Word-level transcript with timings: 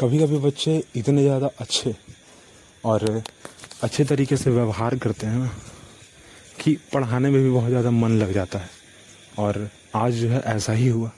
कभी 0.00 0.18
कभी 0.18 0.38
बच्चे 0.38 0.82
इतने 0.96 1.22
ज़्यादा 1.22 1.48
अच्छे 1.60 1.94
और 2.84 3.22
अच्छे 3.82 4.04
तरीके 4.04 4.36
से 4.36 4.50
व्यवहार 4.50 4.96
करते 4.98 5.26
हैं 5.26 5.38
ना, 5.38 5.50
कि 6.60 6.76
पढ़ाने 6.92 7.30
में 7.30 7.42
भी 7.42 7.50
बहुत 7.50 7.68
ज़्यादा 7.68 7.90
मन 7.90 8.10
लग 8.12 8.32
जाता 8.32 8.58
है। 8.58 8.70
और 9.38 9.68
आज 9.96 10.14
जो 10.14 10.28
है 10.28 10.40
ऐसा 10.46 10.72
ही 10.72 10.86
हुआ। 10.88 11.10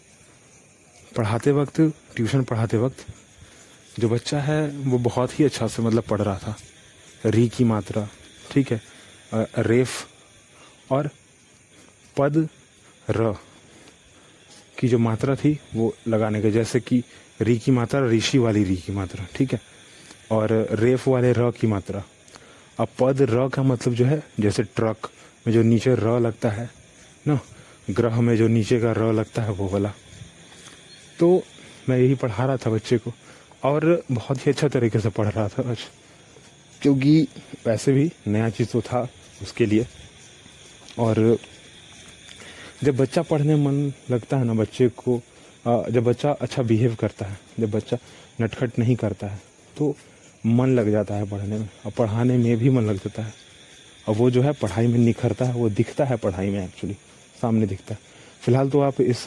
पढ़ाते 1.16 1.52
वक्त, 1.52 1.80
ट्यूशन 2.16 2.42
पढ़ाते 2.44 2.76
वक्त 2.78 3.04
जो 3.98 4.08
बच्चा 4.08 4.40
है, 4.40 4.68
वो 4.68 4.98
बहुत 5.00 5.38
ही 5.38 5.44
अच्छा 5.44 5.66
से 5.66 5.82
मतलब 5.82 6.04
पढ़ 6.04 6.20
रहा 6.20 6.38
था। 6.38 6.56
री 7.26 7.48
की 7.48 7.64
मात्रा, 7.66 8.08
ठीक 8.50 8.72
है? 8.72 8.80
रेफ 9.58 10.92
और 10.92 11.10
पद 12.16 12.48
र 13.08 13.34
की 14.78 14.88
जो 14.88 14.98
मात्रा 15.00 15.34
थी, 15.36 15.58
वो 15.74 15.94
लगाने 16.08 16.40
के 16.42 16.50
जैसे 16.50 16.80
कि 16.80 17.02
री 17.40 17.58
की 17.58 17.70
मात्रा, 17.70 18.06
ऋषि 18.06 18.38
वाली 18.38 18.64
री 18.64 18.76
की 18.76 18.92
मात्रा, 18.92 19.26
ठीक 19.36 19.52
है? 19.52 19.60
और 20.30 20.68
रेफ 20.72 21.08
वाले 21.08 21.32
र 21.32 21.50
की 21.50 21.66
मात्रा। 21.66 22.04
अब 22.78 22.88
पद 22.98 23.22
र 23.22 23.48
का 23.48 23.62
मतलब 23.62 23.94
जो 23.94 24.04
है, 24.04 24.22
जैसे 24.40 24.62
ट्रक 24.62 25.06
में 25.46 25.54
जो 25.54 25.62
नीचे 25.62 25.94
र 25.94 26.20
लगता 26.20 26.50
है, 26.50 26.70
ना? 27.26 27.40
ग्रह 27.90 28.20
में 28.20 28.36
जो 28.36 28.48
नीचे 28.48 28.80
का 28.80 28.92
र 28.92 29.12
लगता 29.12 29.42
है, 29.42 29.50
वो 29.50 29.68
वाला। 29.68 29.92
तो 31.18 31.42
मैं 31.88 31.98
यही 31.98 32.14
पढ़ा 32.14 32.46
रहा 32.46 32.56
था 32.56 32.70
बच्चे 32.70 32.98
को, 32.98 33.12
और 33.64 34.04
बहुत 34.12 34.46
ही 34.46 34.52
अच्छा 34.52 34.68
तरीके 34.68 35.00
से 35.00 35.08
पढ़ 35.08 35.28
रहा 35.28 35.48
था 35.48 35.70
आज। 35.70 35.78
क्योंकि 36.82 37.28
वैसे 37.66 37.92
भी 37.92 38.12
नया 38.26 38.50
चीज़ 38.50 38.68
तो 38.68 38.80
था 38.80 39.08
उसके 39.42 39.66
लिए। 39.66 39.86
और 40.98 41.38
जब 42.84 42.96
बच्चा 42.96 43.22
पढ़ने 43.22 43.56
मन 43.56 43.92
लगता 44.10 44.36
है 44.36 44.44
ना, 44.44 44.54
बच्चे 44.54 44.88
को 44.88 45.22
जब 45.64 46.04
बच्चा 46.04 46.30
अच्छा 46.32 46.62
बिहेव 46.62 46.94
करता 47.00 47.26
है, 47.26 47.38
जब 47.60 47.70
बच्चा 47.70 47.96
नटखट 48.40 48.78
नहीं 48.78 48.96
करता 48.96 49.26
है 49.26 49.40
तो 49.76 49.94
मन 50.44 50.68
लग 50.68 50.90
जाता 50.90 51.14
है 51.14 51.28
पढ़ने 51.30 51.58
में, 51.58 51.68
और 51.86 51.92
पढ़ाने 51.98 52.36
में 52.38 52.56
भी 52.58 52.70
मन 52.70 52.82
लग 52.82 52.96
जाता 52.96 53.22
है। 53.22 53.32
और 54.06 54.14
वो 54.16 54.30
जो 54.30 54.42
है 54.42 54.52
पढ़ाई 54.52 54.86
में 54.86 54.98
निखरता 54.98 55.44
है, 55.44 55.54
वो 55.54 55.68
दिखता 55.70 56.04
है 56.04 56.16
पढ़ाई 56.16 56.50
में 56.50 56.64
एक्चुअली 56.64 56.94
सामने 57.40 57.66
दिखता 57.66 57.94
है। 57.94 58.00
फ़िलहाल 58.42 58.70
तो 58.70 58.80
आप 58.80 59.00
इस 59.00 59.24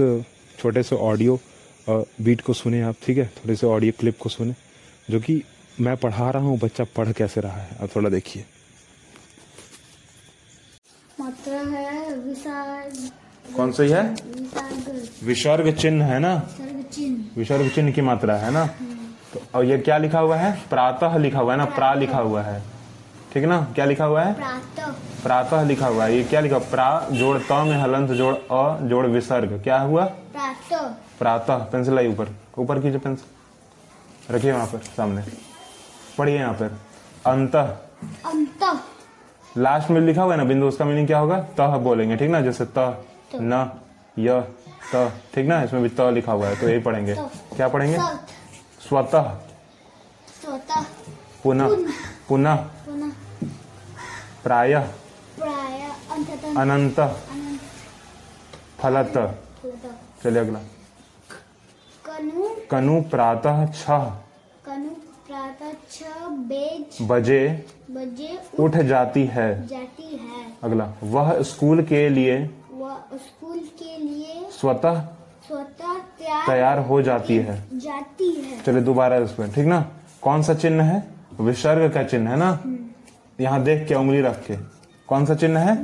छोटे 0.58 0.84
से 0.84 0.96
ऑडियो 0.98 1.40
बीट 1.88 2.42
को 2.42 2.54
सुने 2.54 2.82
आप, 2.82 2.96
ठीक 3.04 3.18
है? 3.18 3.26
थोड़े 3.28 3.56
से 3.56 3.68
ऑडियो 3.68 3.94
क्लिप 4.00 4.18
को 4.20 4.30
सुने, 4.30 4.56
जो 5.08 5.20
कि 5.20 5.42
मैं 5.80 5.96
पढ़ा 5.98 6.30
रहा 6.32 6.44
हूँ, 6.44 6.58
बच्चा 6.60 6.84
पढ़ 6.96 7.12
कैसे 7.12 7.42
रहा 7.42 7.62
है, 7.62 7.78
आप 7.82 7.96
थोड़ा 7.96 8.10
देखिए। 8.10 8.46
मात्रा 11.20 11.60
है 11.60 12.16
विसर्ग 12.18 13.12
कौन 13.58 13.72
सा 13.72 13.84
है? 13.84 14.16
विसर्ग 15.24 15.76
चिन्ह 15.76 16.06
है 16.06 16.20
ना? 16.20 16.42
विसर्ग 17.38 17.70
चिन्ह 17.70 17.92
की 17.92 18.02
मात्रा 18.02 18.36
है 18.36 18.52
ना? 18.52 18.66
तो 19.34 19.42
और 19.56 19.66
ये 19.66 19.78
क्या 19.78 19.98
लिखा 19.98 20.20
हुआ 20.20 20.38
है? 20.38 20.62
प्रातः 20.70 21.18
लिखा 21.18 21.40
हुआ 21.40 21.52
है 21.52 21.58
ना? 21.58 21.66
प्रा 21.66 21.94
लिखा 21.94 22.20
हुआ 22.20 22.42
है। 22.42 22.64
ठीक 23.34 23.44
ना? 23.44 23.68
क्या 23.76 23.86
लिखा 23.86 24.06
हुआ 24.06 24.24
है? 24.24 24.34
प्रातः 24.34 24.92
प्रातः 25.24 25.64
लिखा 25.64 25.88
हुआ 25.88 26.06
है। 26.06 26.18
ये 26.18 26.24
क्या 26.24 26.40
लिखा 26.40 26.58
प्रा 26.58 27.08
जोड़ 27.12 27.38
त 27.38 27.52
में 27.52 27.82
हलंत 27.82 28.10
जोड़ 28.10 28.36
अ 28.36 28.80
जोड़ 28.82 29.06
विसर्ग। 29.06 29.62
क्या 29.64 29.80
हुआ? 29.80 30.06
प्रातः। 30.06 30.88
प्रातः 31.20 31.56
पेंसिल 31.56 31.98
आई 31.98 32.08
ऊपर। 32.08 32.36
ऊपर 32.58 32.80
कीजिए 32.80 33.00
पेंसिल। 33.00 34.36
रखिए 34.36 34.52
वहाँ 34.52 34.68
पर 34.68 34.78
सामने। 34.78 35.24
पढ़िए 36.18 36.38
यहाँ 36.38 36.54
पर। 36.54 36.78
अंत। 37.26 37.56
अंत। 37.56 38.80
लास्ट 39.58 39.90
में 39.90 40.02
लिखा 40.02 40.24
हुआ 40.24 40.34
है 40.34 40.38
ना? 40.38 40.44
बिंदु 40.44 40.68
उसका 40.68 40.86
मीनिंग 40.86 41.08
क्या 41.08 41.20
होगा? 41.20 41.40
तह 41.40 41.78
बोलेंगे। 41.78 42.16
ठीक 42.16 42.32
ना? 42.32 42.42
जैसे 42.42 42.66
त। 42.66 43.06
न 43.42 43.70
य 44.20 44.42
त। 44.94 45.12
ठीक 45.36 45.48
ना 45.48 45.62
इसमें 45.64 45.82
भी 45.84 45.90
त 45.90 46.02
लिखा 46.14 46.32
हुआ 46.32 46.48
है 46.48 46.56
तो 46.62 46.70
यही 46.70 46.80
पढ़ेंगे। 46.80 47.16
क्या 47.56 47.68
पढ़ेंगे? 47.68 47.98
स्वतः। 48.88 49.22
पुनः। 51.44 51.76
पुनः। 52.28 52.56
प्राय। 54.44 54.74
अनंत। 56.58 57.00
फलत। 58.82 59.14
चलिए 60.24 60.40
अगला। 60.40 60.60
कनु। 62.06 62.50
कनु 62.72 63.02
प्रातः 63.02 63.66
छह 63.72 64.04
कनु 64.66 64.90
प्रातः 65.28 65.72
छह 65.92 66.28
बजे। 67.10 67.66
बजे 67.92 68.40
उठ 68.60 68.76
जाती 68.78 69.26
है। 69.26 69.68
जाती 69.68 70.16
है। 70.16 70.46
अगला। 70.64 70.94
वह 71.04 71.42
स्कूल 71.42 71.84
के 71.84 72.08
लिए 72.10 72.38
स्कूल 73.18 73.58
के 73.80 73.98
लिए 73.98 74.50
स्वतः 74.52 75.02
स्वतः 75.48 75.94
तैयार 76.20 76.46
तैयार 76.48 76.80
हो 76.80 77.02
जाती 77.02 77.38
है। 77.38 77.56
जाती 77.76 78.32
है। 78.32 78.62
चलिए 78.64 78.82
दोबारा 78.82 79.18
इस 79.18 79.32
पर 79.32 79.52
ठीक 79.56 79.66
ना? 79.66 79.80
कौन 80.22 80.44
सा 80.44 80.54
चिन्ह 80.56 80.84
है? 80.84 81.04
विसर्ग 81.42 81.94
का 81.94 82.04
चिन्ह 82.04 82.30
है 82.30 82.38
ना? 82.38 82.60
यहाँ 83.42 83.62
देख 83.64 83.88
के 83.88 83.96
उंगली 83.96 84.22
रख 84.22 84.40
के। 84.48 84.56
कौन 85.10 85.26
सा 85.26 85.36
चिन्ह 85.36 85.60
है? 85.60 85.76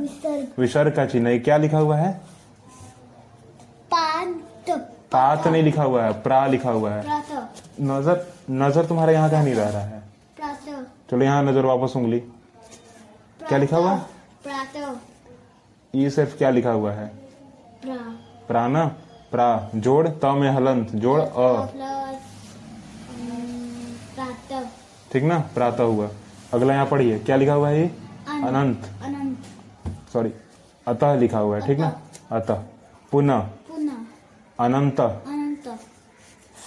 विसर्ग। 0.58 0.96
का 0.96 1.06
चिन्ह। 1.06 1.30
ये 1.30 1.40
क्या 1.40 1.58
लिखा 1.58 1.78
हुआ 1.78 1.98
है? 1.98 2.12
पांत 5.12 5.48
नहीं 5.48 5.64
लिखा 5.64 5.84
हुआ 5.84 6.04
है 6.04 6.22
प्रा 6.24 6.46
लिखा 6.48 6.72
हुआ 6.72 6.92
है। 6.92 7.22
नज़र 7.82 8.26
नज़र 8.52 8.86
तुम्हारे 8.86 9.14
यहाँ 9.14 9.30
कहाँ 9.30 9.44
नहीं 9.44 9.56
रह 9.56 9.70
रहा 9.70 9.82
है। 9.82 10.04
चलो 11.10 11.24
यहाँ 11.24 11.44
नज़र 11.44 11.66
वापस 11.66 11.94
उंगली। 11.96 12.20
क्या 13.40 13.58
लिखा 13.58 13.78
हुआ 13.78 13.96
ये 15.94 16.10
सिर्फ़ 16.10 16.38
क्या 16.38 16.50
लिखा 16.50 16.72
हुआ 16.72 16.92
है? 16.94 17.08
प्रा। 17.84 17.96
प्राना 18.48 18.86
प्रा 19.32 19.70
जोड़ 19.76 20.08
त 20.08 20.26
में 20.26 20.50
हलंत 20.50 20.92
जोड़ 20.96 21.20
अ। 21.22 21.66
ठीक 25.14 25.24
ना? 25.24 25.40
प्रातः 25.56 25.84
हुआ। 25.84 26.10
अगला 26.54 26.74
यहाँ 26.74 26.86
पढ़िए। 26.86 27.20
क्या 27.20 27.36
लिखा 27.36 27.54
हुआ 27.54 27.70
है 27.70 27.80
ये? 27.82 27.88
अनंत। 28.30 28.86
अनंत। 29.04 30.10
सॉरी 30.14 30.34
अतः 30.88 31.16
लिखा 31.16 31.40
हुआ 31.40 31.58
है 31.58 31.68
ठीक 31.68 31.80
ना? 31.80 31.92
अतः। 32.32 32.64
पुनः। 33.12 33.40
पुनः। 33.70 34.66
अनंत। 34.66 35.00
अनंत। 35.02 35.68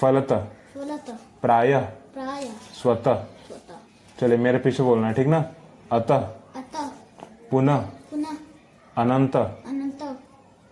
फलत। 0.01 0.33
फलतः। 0.75 1.17
प्रायः। 1.43 1.81
प्राय। 2.15 2.45
स्वतः। 2.83 3.25
चलिए 4.21 4.39
मेरे 4.39 4.59
पीछे 4.59 4.83
बोलना 4.83 5.09
है 5.09 5.15
ठीक 5.15 5.27
ना? 5.27 5.45
अतः। 5.93 6.19
पुनः। 7.51 7.85
अनंत 8.99 9.37
अनंत 9.37 10.03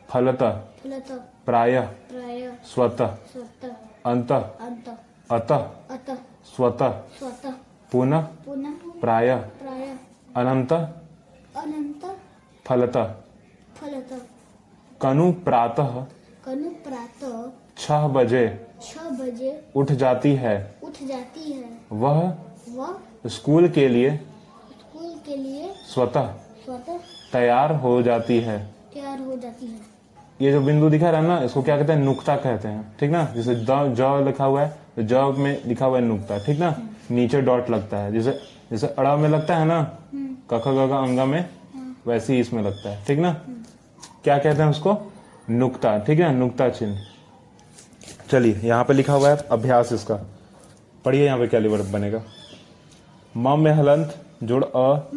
फलत 0.09 0.43
फलतः 0.83 1.17
प्रायः 1.47 1.87
प्राय 2.11 2.41
स्वतः 2.73 3.15
स्वतः 3.33 4.11
अंत 4.11 4.33
अंत 4.33 4.89
अतः 5.37 5.63
अतः 5.95 6.17
स्वतः 6.55 6.93
स्वतः 7.19 7.55
पुनः 7.93 8.23
पुनः 8.47 8.75
प्रायः 9.01 9.41
प्राय 9.63 9.87
अनंत 10.41 10.73
अनंत 11.63 12.05
फलत 12.67 12.97
फलतः 13.81 14.21
कनु 15.03 15.33
प्रातः 15.47 15.95
कनु 16.45 16.71
प्रातः 16.87 17.51
छह 17.79 18.07
बजे 18.17 18.45
छह 18.83 19.09
बजे 19.21 19.51
उठ 19.77 19.93
जाती 20.03 20.35
है। 20.43 20.55
उठ 20.85 21.03
जाती 21.09 21.53
है। 21.53 21.65
वह 22.03 22.21
वह 22.77 23.29
स्कूल 23.37 23.69
के 23.77 23.89
लिए 23.89 24.11
स्कूल 24.17 25.13
के 25.27 25.37
लिए 25.37 25.73
स्वतः 25.95 26.27
स्वतः 26.33 26.50
तैयार 27.33 27.73
हो 27.75 28.01
जाती 28.03 28.39
है। 28.41 28.59
तैयार 28.95 29.19
हो 29.19 29.37
जाती 29.37 29.67
है। 29.67 29.79
ये 30.43 30.53
जो 30.53 30.61
बिंदु 30.61 30.89
दिखा 30.91 31.11
रहा 31.11 31.21
है 31.21 31.27
ना 31.27 31.39
इसको 31.45 31.63
क्या 31.63 31.77
कहते 31.77 31.93
हैं? 31.93 32.01
नुक्ता 32.01 32.37
कहते 32.37 32.69
हैं। 32.69 32.97
ठीक 33.01 33.11
ना? 33.11 33.25
जैसे 33.35 33.55
ज 33.55 34.25
लिखा 34.27 34.45
हुआ 34.45 34.63
है 34.63 34.69
तो 34.97 35.03
ज 35.03 35.39
में 35.39 35.63
लिखा 35.67 35.87
हुआ 35.87 35.99
है 35.99 36.05
नुक्ता। 36.05 36.39
ठीक 36.39 36.59
ना? 36.59 36.75
नीचे 37.11 37.41
डॉट 37.41 37.71
लगता 37.71 37.97
है। 37.97 38.13
जैसे 38.13 38.39
जैसे 38.71 38.87
अड़ा 38.87 39.17
में 39.17 39.29
लगता 39.29 39.57
है 39.57 39.65
ना 39.65 39.83
कख 40.51 40.69
ग 40.69 40.91
अंगा 40.93 41.25
में 41.25 41.45
वैसे 42.07 42.35
ही 42.35 42.41
इसमें 42.41 42.63
लगता 42.63 42.89
है। 42.89 43.05
ठीक 43.05 43.19
ना? 43.19 43.33
क्या 44.25 44.39
कहते 44.39 44.63
हैं 44.63 44.71
उसको? 44.71 44.97
नुक्ता। 45.51 45.99
ठीक 45.99 46.21
है 46.21 46.33
नुक्ता 46.35 46.69
चिन्ह। 46.69 46.99
चलिए 48.31 48.61
यहाँ 48.65 48.85
पे 48.85 48.95
लिखा 48.95 49.13
हुआ 49.13 49.31
है 49.31 49.37
अभ्यास 49.51 49.93
इसका। 49.93 50.15
पढ़िए 51.05 51.25
यहाँ 51.25 51.39
पे 51.39 51.47
क्या 51.47 51.61
लिवर 51.61 51.83
बनेगा। 51.83 52.23
म 53.35 53.59
में 53.59 53.73
हलंत 53.73 54.15
जोड़ 54.43 54.65
अ। 54.65 55.11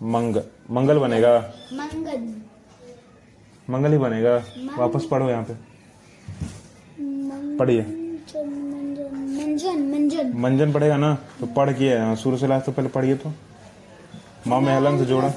मंग 0.00 0.36
मंगल 0.70 0.98
बनेगा। 0.98 1.38
मंगल। 1.72 2.34
मंगल 3.70 3.92
ही 3.92 3.98
बनेगा। 3.98 4.36
वापस 4.78 5.04
पढ़ो 5.10 5.28
यहाँ 5.30 5.44
पे। 5.44 5.54
पढ़िए। 7.56 7.80
मंजन 9.32 10.32
मंजन 10.36 10.72
पढ़ेगा 10.72 10.96
ना? 10.96 11.14
तो 11.40 11.46
पढ़ 11.46 11.72
के। 11.72 12.16
शुरू 12.16 12.36
से 12.36 12.46
लास्ट 12.46 12.66
तो 12.66 12.72
पहले 12.72 12.88
पढ़िए 12.88 13.14
तो। 13.16 13.32
माँ 14.46 14.60
में 14.60 14.74
हलन 14.76 14.98
से 14.98 15.04
जोड़ा। 15.04 15.28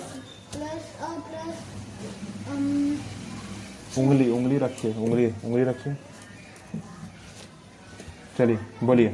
उंगली 3.98 4.30
उंगली 4.32 4.58
रखिए 4.58 4.94
उंगली 4.94 5.26
उंगली 5.26 5.64
रखिए। 5.64 5.96
चलिए 8.38 8.60
बोलिए। 8.84 9.08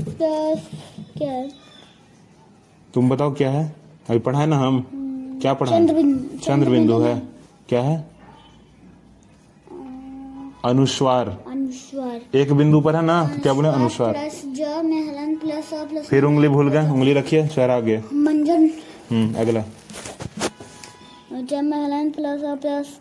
प्लस 0.00 0.68
क्या? 1.18 1.65
तुम 2.96 3.08
बताओ 3.10 3.34
क्या 3.34 3.50
है? 3.50 3.64
अभी 4.08 4.18
पढ़ा 4.18 4.38
है 4.38 4.46
ना 4.46 4.58
हम? 4.58 4.76
क्या 5.42 5.54
पढ़ा 5.54 5.70
चंद्र 5.70 6.70
बिंदु 6.70 6.98
है। 6.98 7.22
क्या 7.68 7.82
है? 7.82 7.96
अनुस्वार। 10.64 11.28
अनुस्वार। 11.48 12.36
एक 12.36 12.52
बिंदु 12.52 12.80
पर 12.80 12.96
है 12.96 13.02
ना? 13.02 13.28
तो 13.28 13.42
क्या 13.42 13.52
बोले? 13.52 13.68
अनुस्वार 13.68 14.12
प्लस 14.12 14.42
ज 14.46 14.80
में 14.84 15.36
प्लस 15.36 15.72
अ 15.74 15.84
प्लस 15.84 16.06
फिर 16.06 16.24
उंगली 16.24 16.48
भूल 16.48 16.68
गए। 16.68 16.88
उंगली 16.90 17.12
रखिए 17.12 17.46
चेहरा 17.46 17.76
आगे। 17.76 17.98
मंजन। 18.14 18.70
हम्म 19.10 19.34
अगला। 19.34 19.60
ज 21.32 21.52
प्लस 22.16 22.42
अ 22.42 22.54
प्लस 22.54 22.98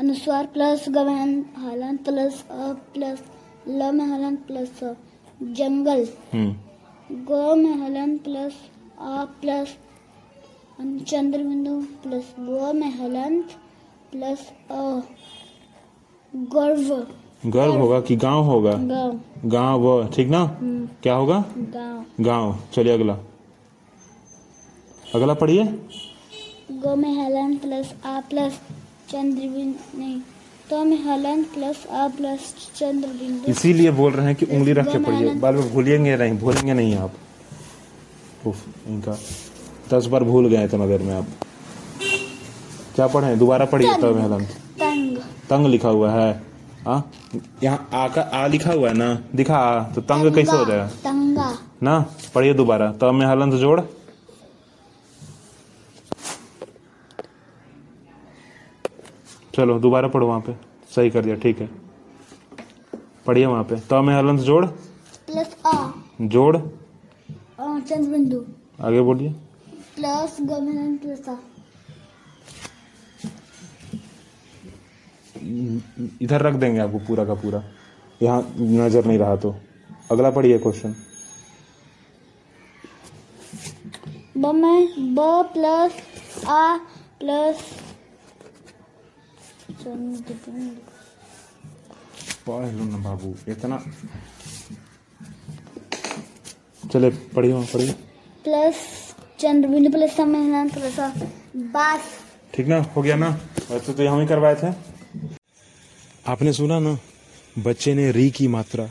अनुस्वार 0.00 0.46
प्लस 0.46 0.88
ग 0.88 0.98
में 0.98 1.44
हलन 1.58 1.96
प्लस 1.96 2.44
अ 2.50 2.72
प्लस 2.94 3.18
ल 3.68 3.92
में 3.92 4.06
हलन 4.06 4.36
प्लस 4.36 4.80
जंगल। 5.42 6.08
हम्म। 6.32 6.54
ग 7.10 7.30
में 7.58 7.74
हलन 7.74 8.16
प्लस 8.18 8.52
आ 8.52 8.77
प्लस 9.00 9.76
चंद्रबिंदु 10.80 11.80
प्लस 12.02 12.34
ग 12.38 12.72
में 12.74 12.90
हलन 12.90 13.40
प्लस 14.12 14.40
अ 14.70 15.02
गर्व। 16.54 16.88
गर्व 17.46 17.72
होगा 17.72 18.00
कि 18.00 18.16
गाँव 18.16 18.42
होगा? 18.44 18.72
गाँव। 18.72 19.20
गाँव 19.46 20.08
ठीक 20.14 20.28
ना? 20.28 20.38
हम्म, 20.38 20.88
क्या 21.02 21.14
होगा? 21.14 21.44
गाँव। 21.58 22.24
गाँव। 22.24 22.56
चलिए 22.74 22.94
अगला। 22.94 23.18
अगला 25.14 25.34
पढ़िए। 25.34 25.64
ग 26.72 26.94
में 26.98 27.12
हलन 27.14 27.56
प्लस 27.56 27.94
आ 28.04 28.20
प्लस 28.20 28.60
चंद्र 29.10 29.48
बिंदु 29.48 29.98
नहीं 29.98 30.20
तो 30.70 30.84
में 30.84 30.98
हलन 31.04 31.42
प्लस 31.54 31.86
आ 31.86 32.08
प्लस 32.08 32.54
चंद्र 32.76 33.08
बिंदु 33.08 33.50
इसीलिए 33.50 33.90
बोल 33.90 34.12
रहे 34.12 34.26
हैं 34.26 34.34
कि 34.34 34.46
उंगली 34.46 34.72
रख 34.72 34.92
के 34.92 34.98
पढ़िए। 34.98 35.34
बार 35.34 35.56
बार 35.56 35.68
भूलिएँगे 35.68 36.16
नहीं 36.16 36.38
भूलेंगे 36.38 36.74
नहीं 36.74 36.94
आप। 36.96 37.12
उफ, 38.48 38.64
इनका 38.86 39.16
दस 39.92 40.06
बार 40.06 40.24
भूल 40.24 40.48
गए 40.48 40.64
इतना 40.64 40.86
देर 40.86 41.02
में 41.02 41.14
आप 41.14 41.26
क्या 42.94 43.06
पढ़े 43.06 43.34
दोबारा 43.36 43.64
पढ़िए 43.64 43.94
तब 43.94 44.16
मेहलन 44.16 44.44
तंग। 44.80 45.16
तंग 45.50 45.66
लिखा 45.66 45.88
हुआ 45.88 46.10
है। 46.12 46.30
हाँ 46.86 47.10
यहाँ 47.62 47.88
आ 47.92 48.06
का 48.08 48.20
आ 48.22 48.46
लिखा 48.46 48.72
हुआ 48.72 48.88
है 48.88 48.94
ना? 48.94 49.12
दिखा 49.34 49.56
आ, 49.56 49.82
तो 49.92 50.00
तंग 50.00 50.34
कैसे 50.34 50.56
हो 50.56 50.64
जाएगा? 50.64 50.86
तंगा। 51.04 51.58
ना? 51.82 51.98
पढ़िए 52.34 52.54
दोबारा। 52.54 52.90
तब 52.92 53.14
में 53.14 53.26
हलन 53.26 53.50
से 53.50 53.58
जोड़। 53.58 53.80
चलो 59.54 59.78
दोबारा 59.78 60.08
पढ़ो 60.08 60.26
वहाँ 60.26 60.40
पे। 60.40 60.52
सही 60.94 61.10
कर 61.10 61.22
दिया 61.22 61.34
ठीक 61.34 61.60
है। 61.60 61.68
पढ़िए 63.26 63.46
वहाँ 63.46 63.64
पे। 63.64 63.76
तब 63.90 64.04
में 64.04 64.14
हलन 64.14 64.38
से 64.38 64.44
जोड़। 64.44 64.64
प्लस 64.66 65.56
आ। 65.66 65.90
जोड़। 66.20 66.56
चंद्र 67.88 68.10
बिंदु। 68.10 68.44
आगे 68.86 69.00
बोलिए। 69.02 69.30
प्लस 69.96 70.36
ग 70.40 70.60
में 70.62 70.72
हलन 70.72 70.96
प्लस 70.98 71.28
आ 71.28 71.36
इधर 76.22 76.42
रख 76.42 76.54
देंगे 76.54 76.80
आपको 76.80 76.98
पूरा 77.06 77.24
का 77.24 77.34
पूरा। 77.42 77.62
यहाँ 78.20 78.54
नज़र 78.58 79.04
नहीं 79.06 79.18
रहा 79.18 79.36
तो। 79.36 79.54
अगला 80.10 80.30
पढ़िए 80.30 80.58
क्वेश्चन 80.58 80.94
ब 84.36 84.52
में 84.54 85.14
ब 85.14 85.18
प्लस 85.52 85.92
आ 86.46 86.76
प्लस 87.20 87.62
पढ़ 92.46 92.66
लो 92.66 92.84
ना 92.84 92.98
बाबू 92.98 93.34
इतना 93.48 93.76
चले 96.92 97.08
पढ़िए 97.10 97.52
वहाँ 97.52 97.66
पढ़िए। 97.66 97.92
प्लस 98.44 98.76
चंद्र 99.40 99.68
बिंदु 99.68 99.90
प्लस 99.90 100.16
सम्मेलन 100.16 100.68
प्लस 100.68 100.98
आ 100.98 101.08
बास। 101.56 102.00
ठीक 102.54 102.66
ना? 102.66 102.78
हो 102.96 103.02
गया 103.02 103.16
ना? 103.16 103.28
वैसे 103.70 103.92
तो 103.92 104.08
हम 104.08 104.20
ही 104.20 104.26
करवाए 104.26 104.54
थे। 104.54 104.72
आपने 106.26 106.52
सुना 106.52 106.78
ना 106.78 106.98
बच्चे 107.58 107.94
ने 107.94 108.10
री 108.12 108.30
की 108.30 108.48
मात्रा 108.48 108.88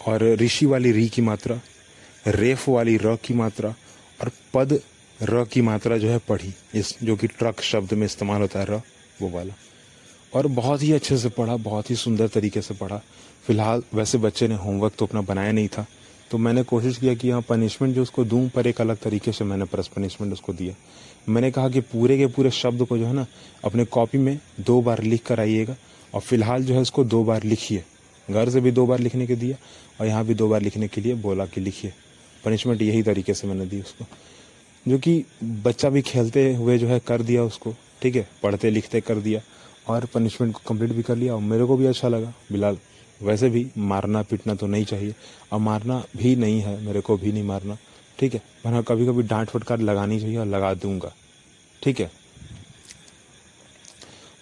और 0.00 0.22
ऋषि 0.40 0.66
वाली 0.66 0.92
री 0.92 1.08
की 1.08 1.22
मात्रा 1.22 1.60
रेफ 2.26 2.68
वाली 2.68 2.96
र 2.96 3.16
की 3.24 3.34
मात्रा 3.34 3.74
और 4.20 4.30
पद 4.54 4.80
र 5.20 5.44
की 5.44 5.60
मात्रा 5.62 5.98
जो 5.98 6.08
है 6.08 6.18
पढ़ी। 6.18 6.52
इस 6.74 6.96
जो 7.02 7.16
कि 7.16 7.26
ट्रक 7.26 7.60
शब्द 7.60 7.92
में 7.92 8.06
इस्तेमाल 8.06 8.40
होता 8.40 8.60
है 8.60 8.66
र 8.70 8.80
वो 9.22 9.28
वाला। 9.30 9.54
और 10.34 10.46
बहुत 10.46 10.82
ही 10.82 10.92
अच्छे 10.92 11.16
से 11.18 11.28
पढ़ा 11.28 11.56
बहुत 11.56 11.90
ही 11.90 11.96
सुंदर 11.96 12.28
तरीके 12.28 12.62
से 12.62 12.74
पढ़ा। 12.74 13.00
फ़िलहाल 13.46 13.82
वैसे 13.94 14.18
बच्चे 14.18 14.48
ने 14.48 14.54
होमवर्क 14.54 14.94
तो 14.98 15.06
अपना 15.06 15.20
बनाया 15.20 15.52
नहीं 15.52 15.68
था। 15.68 15.86
तो 16.30 16.38
मैंने 16.38 16.62
कोशिश 16.62 16.96
किया 16.96 17.14
कि 17.14 17.30
हाँ 17.30 17.42
पनिशमेंट 17.42 17.94
जो 17.94 18.02
उसको 18.02 18.24
दूँ, 18.24 18.48
पर 18.48 18.66
एक 18.66 18.80
अलग 18.80 18.96
तरीके 18.96 19.32
से 19.32 19.44
मैंने 19.44 19.64
प्रेस 19.64 19.88
पनिशमेंट 19.88 20.32
उसको 20.32 20.52
दिया। 20.52 20.74
मैंने 21.28 21.50
कहा 21.50 21.68
कि 21.68 21.80
पूरे 21.80 22.18
के 22.18 22.26
पूरे 22.26 22.50
शब्द 22.50 22.84
को 22.84 22.98
जो 22.98 23.06
है 23.06 23.12
ना, 23.12 23.26
अपने 23.64 23.84
कॉपी 23.84 24.18
में 24.18 24.38
दो 24.60 24.82
बार 24.82 25.02
लिख 25.02 25.26
कर 25.26 25.40
आइएगा, 25.40 25.76
और 26.14 26.20
फ़िलहाल 26.20 26.64
जो 26.64 26.74
है 26.74 26.82
इसको 26.82 27.04
दो 27.04 27.24
बार 27.24 27.42
लिखिए। 27.42 27.84
घर 28.30 28.50
से 28.50 28.60
भी 28.60 28.70
दो 28.70 28.86
बार 28.86 28.98
लिखने 28.98 29.26
के 29.26 29.36
दिया, 29.36 29.56
और 30.00 30.06
यहाँ 30.06 30.24
भी 30.24 30.34
दो 30.34 30.48
बार 30.48 30.62
लिखने 30.62 30.88
के 30.88 31.00
लिए 31.00 31.14
बोला 31.14 31.46
कि 31.46 31.60
लिखिए। 31.60 31.92
पनिशमेंट 32.44 32.82
यही 32.82 33.02
तरीके 33.02 33.34
से 33.34 33.46
मैंने 33.46 33.66
दी 33.66 33.80
उसको। 33.80 34.06
जो 34.88 34.98
कि 34.98 35.24
बच्चा 35.44 35.88
भी 35.88 36.02
खेलते 36.02 36.54
हुए 36.54 36.78
जो 36.78 36.88
है 36.88 37.00
कर 37.00 37.22
दिया 37.22 37.42
उसको, 37.42 37.74
ठीक 38.02 38.16
है? 38.16 38.28
पढ़ते 38.42 38.70
लिखते 38.70 39.00
कर 39.00 39.14
दिया, 39.14 39.40
और 39.88 40.04
पनिशमेंट 40.04 40.54
को 40.54 40.60
कंप्लीट 40.68 40.92
भी 40.92 41.02
कर 41.02 41.16
लिया, 41.16 41.34
और 41.34 41.40
मेरे 41.40 41.64
को 41.64 41.76
भी 41.76 41.86
अच्छा 41.86 42.08
लगा, 42.08 42.34
बिलाल। 42.52 42.78
वैसे 43.20 43.48
भी 43.50 43.66
मारना 43.78 44.22
पीटना 44.22 44.54
तो 44.54 44.66
नहीं 44.66 44.84
चाहिए। 44.84 45.14
और 45.52 45.58
मारना 45.60 46.02
भी 46.16 46.34
नहीं 46.36 46.60
है, 46.60 46.80
मेरे 46.80 47.00
को 47.00 47.16
भी 47.16 47.32
नहीं 47.32 47.42
मारना। 47.42 47.76
ठीक 48.18 48.34
है, 48.34 48.42
वरना 48.66 48.80
कभी 48.82 49.06
कभी 49.06 49.22
डांट 49.22 49.48
फटकार 49.48 49.80
लगानी 49.80 50.20
चाहिए 50.20 50.36
और 50.36 50.46
लगा 50.46 50.72
दूँगा। 50.74 51.12
ठीक 51.82 52.00
है? 52.00 52.10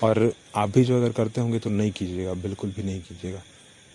और 0.02 0.32
आप 0.56 0.68
भी 0.68 0.84
जो 0.84 0.96
अगर 0.96 1.12
करते 1.12 1.40
होंगे 1.40 1.58
तो 1.58 1.70
नहीं 1.70 1.90
कीजिएगा, 1.92 2.34
बिल्कुल 2.34 2.70
भी 2.70 2.82
नहीं 2.82 3.00
कीजिएगा। 3.00 3.42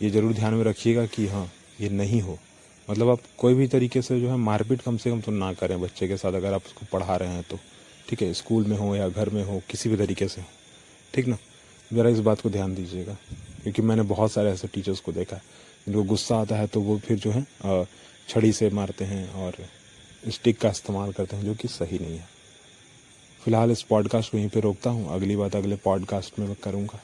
ये 0.02 0.10
ज़रूर 0.10 0.34
ध्यान 0.34 0.54
में 0.54 0.64
रखिएगा 0.64 1.06
कि 1.06 1.28
हाँ 1.28 1.50
ये 1.82 1.90
नहीं 1.90 2.22
हो। 2.22 2.38
मतलब 2.88 3.10
आप 3.10 3.20
कोई 3.38 3.54
भी 3.54 3.68
तरीके 3.68 4.02
से 4.02 4.20
जो 4.22 4.30
है 4.30 4.38
मारपीट 4.38 4.82
कम 4.82 4.98
से 4.98 5.10
कम 5.10 5.22
तो 5.22 5.32
ना 5.32 5.52
करें 5.54 5.80
बच्चे 5.82 6.08
के 6.08 6.18
साथ, 6.18 6.34
अगर 6.34 6.54
आप 6.54 6.66
उसको 6.66 6.86
पढ़ा 6.92 7.16
रहे 7.16 7.30
हैं 7.30 7.44
तो। 7.50 7.60
ठीक 8.10 8.22
है, 8.22 8.34
स्कूल 8.34 8.66
में 8.66 8.78
हो 8.78 8.96
या 8.96 9.10
घर 9.10 9.30
में 9.30 9.44
हो, 9.44 9.62
किसी 9.70 9.90
भी 9.90 9.98
तरीके 9.98 10.28
से 10.28 10.44
ठीक 11.14 11.28
ना? 11.28 11.38
ज़रा 11.92 12.10
इस 12.10 12.20
बात 12.20 12.42
को 12.42 12.50
ध्यान 12.50 12.76
दीजिएगा। 12.76 13.18
क्योंकि 13.64 13.82
मैंने 13.82 14.02
बहुत 14.02 14.32
सारे 14.32 14.52
ऐसे 14.52 14.68
टीचर्स 14.68 15.00
को 15.00 15.12
देखा 15.12 15.36
है। 15.36 15.42
जिनको 15.88 16.04
गुस्सा 16.04 16.38
आता 16.38 16.56
है 16.56 16.68
तो 16.68 16.82
वो 16.82 16.98
फिर 16.98 17.18
जो 17.18 17.32
है 17.32 17.86
छड़ी 18.30 18.52
से 18.54 18.70
मारते 18.70 19.06
हैं 19.06 19.30
और 19.36 19.56
स्टिक 20.24 20.60
का 20.60 20.70
इस्तेमाल 20.70 21.12
करते 21.12 21.36
हैं, 21.36 21.44
जो 21.44 21.54
कि 21.54 21.68
सही 21.68 22.00
नहीं 22.00 22.18
है। 22.18 22.28
फ़िलहाल 23.42 23.72
इस 23.72 23.82
पॉडकास्ट 23.82 24.32
को 24.32 24.38
यहीं 24.38 24.50
पे 24.50 24.60
रोकता 24.60 24.90
हूँ। 24.90 25.14
अगली 25.16 25.36
बात 25.36 25.56
अगले 25.56 25.76
पॉडकास्ट 25.76 26.40
में 26.40 26.56
करूँगा। 26.56 27.00